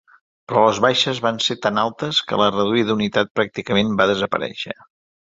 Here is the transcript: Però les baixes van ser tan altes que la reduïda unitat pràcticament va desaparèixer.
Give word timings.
Però 0.51 0.61
les 0.67 0.77
baixes 0.83 1.19
van 1.25 1.35
ser 1.47 1.55
tan 1.65 1.75
altes 1.81 2.21
que 2.31 2.39
la 2.41 2.47
reduïda 2.55 2.95
unitat 3.01 3.29
pràcticament 3.41 3.93
va 4.01 4.09
desaparèixer. 4.13 4.73